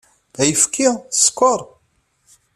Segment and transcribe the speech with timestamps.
[0.41, 0.87] Ayefki?
[1.23, 1.59] Sskeṛ?